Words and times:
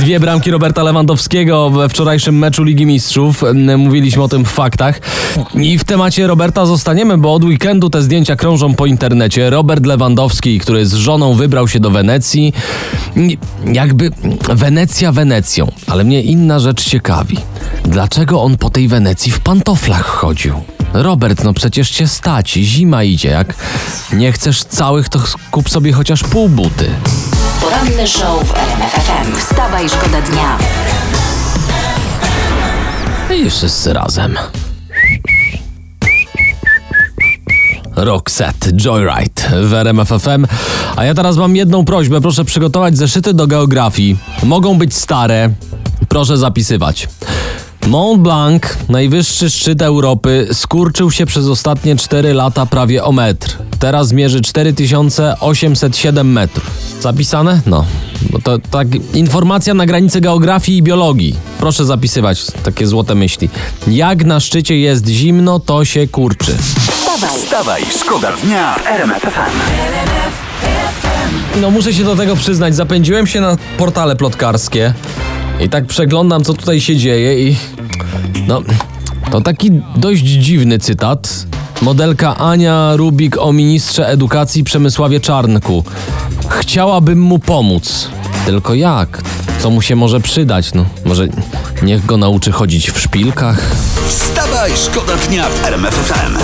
Dwie 0.00 0.20
bramki 0.20 0.50
Roberta 0.50 0.82
Lewandowskiego 0.82 1.70
we 1.70 1.88
wczorajszym 1.88 2.38
meczu 2.38 2.64
Ligi 2.64 2.86
Mistrzów. 2.86 3.44
Mówiliśmy 3.76 4.22
o 4.22 4.28
tym 4.28 4.44
w 4.44 4.48
faktach. 4.48 5.00
I 5.54 5.78
w 5.78 5.84
temacie 5.84 6.26
Roberta 6.26 6.66
zostaniemy, 6.66 7.18
bo 7.18 7.34
od 7.34 7.44
weekendu 7.44 7.90
te 7.90 8.02
zdjęcia 8.02 8.36
krążą 8.36 8.74
po 8.74 8.86
internecie. 8.86 9.50
Robert 9.50 9.86
Lewandowski, 9.86 10.58
który 10.58 10.86
z 10.86 10.94
żoną 10.94 11.34
wybrał 11.34 11.68
się 11.68 11.80
do 11.80 11.90
Wenecji. 11.90 12.52
Jakby 13.72 14.10
Wenecja 14.48 15.12
Wenecją, 15.12 15.72
ale 15.86 16.04
mnie 16.04 16.22
inna 16.22 16.58
rzecz 16.58 16.84
ciekawi. 16.84 17.38
Dlaczego 17.84 18.42
on 18.42 18.56
po 18.56 18.70
tej 18.70 18.88
Wenecji 18.88 19.32
w 19.32 19.40
pantoflach 19.40 20.06
chodził? 20.06 20.54
Robert, 20.92 21.44
no 21.44 21.54
przecież 21.54 21.90
cię 21.90 22.08
stać, 22.08 22.52
zima 22.52 23.04
idzie. 23.04 23.28
Jak 23.28 23.54
nie 24.12 24.32
chcesz 24.32 24.64
całych, 24.64 25.08
to 25.08 25.18
kup 25.50 25.70
sobie 25.70 25.92
chociaż 25.92 26.22
pół 26.22 26.48
buty. 26.48 26.90
Poranny 27.64 28.06
show 28.06 28.44
w 28.44 28.54
RMF 28.56 28.92
FM. 28.92 29.36
Wstawaj, 29.36 29.88
szkoda 29.88 30.20
dnia. 30.22 30.58
I 33.36 33.50
wszyscy 33.50 33.92
razem. 33.92 34.38
Roxette, 37.96 38.70
Joyride 38.84 39.42
w 39.62 39.72
RMF 39.72 40.08
FM. 40.08 40.46
A 40.96 41.04
ja 41.04 41.14
teraz 41.14 41.36
mam 41.36 41.56
jedną 41.56 41.84
prośbę. 41.84 42.20
Proszę 42.20 42.44
przygotować 42.44 42.96
zeszyty 42.96 43.34
do 43.34 43.46
geografii. 43.46 44.16
Mogą 44.42 44.78
być 44.78 44.94
stare. 44.94 45.50
Proszę 46.08 46.36
zapisywać. 46.36 47.08
Mont 47.86 48.22
Blanc, 48.22 48.62
najwyższy 48.88 49.50
szczyt 49.50 49.82
Europy, 49.82 50.48
skurczył 50.52 51.10
się 51.10 51.26
przez 51.26 51.46
ostatnie 51.46 51.96
4 51.96 52.34
lata 52.34 52.66
prawie 52.66 53.04
o 53.04 53.12
metr. 53.12 53.56
Teraz 53.78 54.12
mierzy 54.12 54.40
4807 54.40 56.32
metrów. 56.32 56.83
Zapisane? 57.04 57.60
No. 57.66 57.84
Bo 58.30 58.38
to 58.38 58.58
tak 58.58 58.88
informacja 59.14 59.74
na 59.74 59.86
granicy 59.86 60.20
geografii 60.20 60.78
i 60.78 60.82
biologii. 60.82 61.36
Proszę 61.58 61.84
zapisywać 61.84 62.44
takie 62.64 62.86
złote 62.86 63.14
myśli. 63.14 63.48
Jak 63.86 64.24
na 64.24 64.40
szczycie 64.40 64.78
jest 64.78 65.08
zimno, 65.08 65.60
to 65.60 65.84
się 65.84 66.08
kurczy. 66.08 66.56
Wstawaj, 66.56 67.40
Wstawaj, 67.40 67.82
szkoda 68.00 68.32
dnia 68.44 68.74
w 68.74 68.86
RMF 68.86 69.22
FM. 69.22 69.52
No 71.60 71.70
muszę 71.70 71.94
się 71.94 72.04
do 72.04 72.16
tego 72.16 72.36
przyznać, 72.36 72.74
zapędziłem 72.74 73.26
się 73.26 73.40
na 73.40 73.56
portale 73.78 74.16
plotkarskie 74.16 74.94
i 75.60 75.68
tak 75.68 75.86
przeglądam, 75.86 76.44
co 76.44 76.54
tutaj 76.54 76.80
się 76.80 76.96
dzieje 76.96 77.48
i 77.48 77.56
no, 78.46 78.62
to 79.30 79.40
taki 79.40 79.70
dość 79.96 80.22
dziwny 80.22 80.78
cytat. 80.78 81.46
Modelka 81.82 82.36
Ania 82.36 82.96
Rubik 82.96 83.38
o 83.38 83.52
ministrze 83.52 84.08
edukacji 84.08 84.64
Przemysławie 84.64 85.20
Czarnku. 85.20 85.84
Chciałabym 86.50 87.20
mu 87.20 87.38
pomóc. 87.38 88.08
Tylko 88.46 88.74
jak? 88.74 89.22
Co 89.58 89.70
mu 89.70 89.82
się 89.82 89.96
może 89.96 90.20
przydać? 90.20 90.74
No, 90.74 90.86
może 91.04 91.28
niech 91.82 92.06
go 92.06 92.16
nauczy 92.16 92.52
chodzić 92.52 92.90
w 92.90 93.00
szpilkach? 93.00 93.60
Wstawaj, 94.08 94.72
szkoda 94.76 95.16
dnia 95.16 95.48
w 95.48 95.64
RMF 95.64 95.94
FM. 95.94 96.38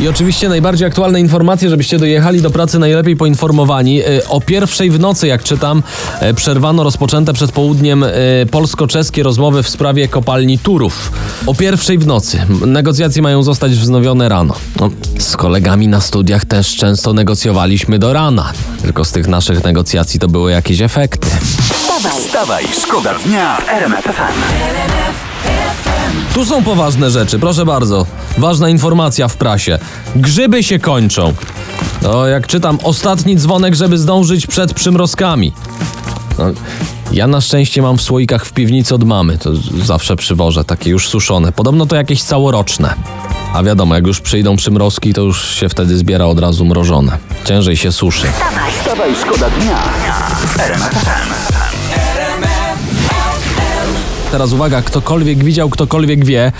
I 0.00 0.08
oczywiście 0.08 0.48
najbardziej 0.48 0.88
aktualne 0.88 1.20
informacje, 1.20 1.70
żebyście 1.70 1.98
dojechali 1.98 2.42
do 2.42 2.50
pracy 2.50 2.78
najlepiej 2.78 3.16
poinformowani. 3.16 4.00
E, 4.00 4.04
O 4.28 4.40
pierwszej 4.40 4.90
w 4.90 5.00
nocy, 5.00 5.26
jak 5.26 5.42
czytam, 5.42 5.82
e, 6.20 6.34
przerwano 6.34 6.82
rozpoczęte 6.82 7.32
przed 7.32 7.52
południem 7.52 8.04
e, 8.04 8.10
polsko-czeskie 8.50 9.22
rozmowy 9.22 9.62
w 9.62 9.68
sprawie 9.68 10.08
kopalni 10.08 10.58
Turów. 10.58 11.12
O 11.46 11.54
pierwszej 11.54 11.98
w 11.98 12.06
nocy. 12.06 12.38
Negocjacje 12.66 13.22
mają 13.22 13.42
zostać 13.42 13.72
wznowione 13.72 14.28
rano. 14.28 14.54
No, 14.80 14.90
z 15.18 15.36
kolegami 15.36 15.88
na 15.88 16.00
studiach 16.00 16.44
też 16.44 16.76
często 16.76 17.12
negocjowaliśmy 17.12 17.98
do 17.98 18.12
rana. 18.12 18.52
Tylko 18.82 19.04
z 19.04 19.12
tych 19.12 19.28
naszych 19.28 19.64
negocjacji 19.64 20.20
to 20.20 20.28
były 20.28 20.52
jakieś 20.52 20.80
efekty. 20.80 21.28
wstawaj, 21.70 22.22
Wstawaj, 22.22 22.64
szkoda 22.82 23.14
dnia 23.26 23.56
w 23.56 23.68
RMF 23.68 24.04
FM. 24.04 25.95
Tu 26.36 26.44
są 26.44 26.62
poważne 26.62 27.10
rzeczy, 27.10 27.38
proszę 27.38 27.64
bardzo. 27.64 28.06
Ważna 28.38 28.68
informacja 28.68 29.28
w 29.28 29.36
prasie. 29.36 29.78
Grzyby 30.16 30.62
się 30.62 30.78
kończą. 30.78 31.34
No, 32.02 32.26
jak 32.26 32.46
czytam, 32.46 32.78
ostatni 32.82 33.36
dzwonek, 33.36 33.74
żeby 33.74 33.98
zdążyć 33.98 34.46
przed 34.46 34.74
przymrozkami. 34.74 35.52
No, 36.38 36.44
ja 37.12 37.26
na 37.26 37.40
szczęście 37.40 37.82
mam 37.82 37.98
w 37.98 38.02
słoikach 38.02 38.44
w 38.44 38.52
piwnicy 38.52 38.94
od 38.94 39.04
mamy. 39.04 39.38
To 39.38 39.50
zawsze 39.84 40.16
przywożę, 40.16 40.64
takie 40.64 40.90
już 40.90 41.08
suszone. 41.08 41.52
Podobno 41.52 41.86
to 41.86 41.96
jakieś 41.96 42.22
całoroczne. 42.22 42.94
A 43.54 43.62
wiadomo, 43.62 43.94
jak 43.94 44.06
już 44.06 44.20
przyjdą 44.20 44.56
przymrozki, 44.56 45.14
to 45.14 45.20
już 45.20 45.54
się 45.54 45.68
wtedy 45.68 45.96
zbiera 45.96 46.24
od 46.24 46.38
razu 46.38 46.64
mrożone. 46.64 47.18
Ciężej 47.44 47.76
się 47.76 47.92
suszy. 47.92 48.26
Wstawaj, 48.80 49.14
szkoda 49.22 49.50
dnia. 49.50 49.82
Teraz 54.32 54.52
uwaga, 54.52 54.82
ktokolwiek 54.82 55.44
widział, 55.44 55.70
ktokolwiek 55.70 56.24
wie. 56.24 56.52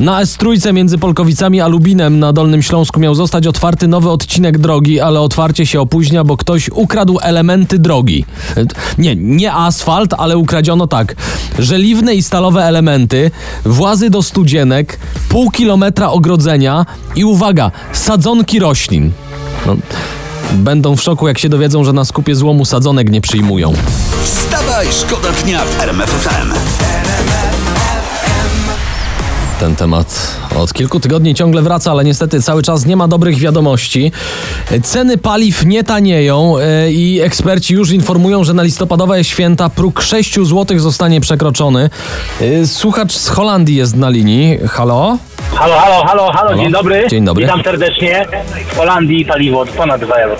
Na 0.00 0.24
S3 0.24 0.72
między 0.72 0.98
Polkowicami 0.98 1.60
a 1.60 1.68
Lubinem 1.68 2.18
na 2.18 2.32
Dolnym 2.32 2.62
Śląsku 2.62 3.00
miał 3.00 3.14
zostać 3.14 3.46
otwarty 3.46 3.88
nowy 3.88 4.10
odcinek 4.10 4.58
drogi, 4.58 5.00
ale 5.00 5.20
otwarcie 5.20 5.66
się 5.66 5.80
opóźnia, 5.80 6.24
bo 6.24 6.36
ktoś 6.36 6.68
ukradł 6.68 7.18
elementy 7.22 7.78
drogi. 7.78 8.24
Nie, 8.98 9.16
nie 9.16 9.52
asfalt, 9.52 10.14
ale 10.18 10.38
ukradziono 10.38 10.86
tak. 10.86 11.14
Żeliwne 11.58 12.14
i 12.14 12.22
stalowe 12.22 12.64
elementy, 12.64 13.30
włazy 13.64 14.10
do 14.10 14.22
studzienek, 14.22 14.98
pół 15.28 15.50
kilometra 15.50 16.10
ogrodzenia 16.10 16.86
i 17.16 17.24
uwaga, 17.24 17.70
sadzonki 17.92 18.58
roślin. 18.58 19.12
No, 19.66 19.76
będą 20.52 20.96
w 20.96 21.02
szoku, 21.02 21.28
jak 21.28 21.38
się 21.38 21.48
dowiedzą, 21.48 21.84
że 21.84 21.92
na 21.92 22.04
skupie 22.04 22.34
złomu 22.34 22.64
sadzonek 22.64 23.10
nie 23.10 23.20
przyjmują. 23.20 23.72
Wstawaj, 24.80 25.08
szkoda 25.08 25.28
dnia 25.32 25.64
w 25.64 25.82
RMF 25.82 26.10
FM. 26.10 26.52
Ten 29.60 29.76
temat 29.76 30.36
od 30.58 30.72
kilku 30.72 31.00
tygodni 31.00 31.34
ciągle 31.34 31.62
wraca, 31.62 31.90
ale 31.90 32.04
niestety 32.04 32.42
cały 32.42 32.62
czas 32.62 32.86
nie 32.86 32.96
ma 32.96 33.08
dobrych 33.08 33.38
wiadomości. 33.38 34.12
Ceny 34.82 35.18
paliw 35.18 35.66
nie 35.66 35.84
tanieją 35.84 36.58
e, 36.58 36.92
i 36.92 37.20
eksperci 37.20 37.74
już 37.74 37.90
informują, 37.90 38.44
że 38.44 38.54
na 38.54 38.62
listopadowe 38.62 39.24
święta 39.24 39.68
próg 39.68 40.02
6 40.02 40.34
zł 40.34 40.78
zostanie 40.78 41.20
przekroczony. 41.20 41.90
E, 42.40 42.66
Słuchacz 42.66 43.12
z 43.12 43.28
Holandii 43.28 43.76
jest 43.76 43.96
na 43.96 44.08
linii. 44.08 44.58
Halo? 44.68 45.18
Halo, 45.54 45.74
halo, 45.74 46.04
halo, 46.06 46.32
halo, 46.32 46.56
dzień 46.56 46.72
dobry. 46.72 47.06
Dzień 47.10 47.24
dobry. 47.24 47.44
Witam 47.44 47.62
serdecznie. 47.62 48.26
W 48.66 48.76
Holandii 48.76 49.24
paliwo 49.24 49.60
od 49.60 49.70
ponad 49.70 50.00
2 50.00 50.14
euro. 50.14 50.36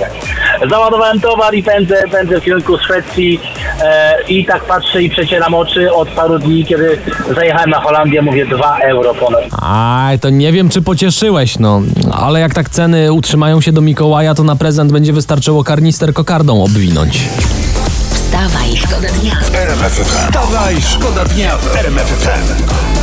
Załadowałem 0.70 1.20
towar 1.20 1.54
i 1.54 1.62
pędzę, 1.62 2.02
pędzę 2.12 2.40
w 2.40 2.44
kierunku 2.44 2.78
Szwecji 2.78 3.40
e, 3.82 4.14
i 4.28 4.44
tak 4.46 4.64
patrzę 4.64 5.02
i 5.02 5.10
przecieram 5.10 5.54
oczy 5.54 5.92
od 5.94 6.08
paru 6.08 6.38
dni, 6.38 6.64
kiedy 6.64 6.98
zajechałem 7.34 7.70
na 7.70 7.80
Holandię, 7.80 8.22
mówię 8.22 8.46
2 8.46 8.78
euro 8.78 9.14
ponad. 9.14 9.42
Aj, 9.62 10.18
to 10.18 10.30
nie 10.30 10.52
wiem, 10.52 10.68
czy 10.68 10.82
pocieszyłeś, 10.82 11.58
no. 11.58 11.82
Ale 12.12 12.40
jak 12.40 12.54
tak 12.54 12.68
ceny 12.70 13.12
utrzymają 13.12 13.60
się 13.60 13.72
do 13.72 13.80
Mikołaja, 13.80 14.34
to 14.34 14.44
na 14.44 14.56
prezent 14.56 14.92
będzie 14.92 15.12
wystarczyło 15.12 15.64
karnister 15.64 16.12
kokardą 16.12 16.64
obwinąć. 16.64 17.20
wstawaj, 18.12 18.76
szkoda 18.76 19.08
dnia. 19.20 19.32
RMF 19.54 19.92
FM. 19.92 20.04
Wstawaj, 20.04 20.76
szkoda 20.80 21.24
dnia 21.24 21.56
w 21.56 21.76
RMF 21.76 22.06
FM. 22.06 22.99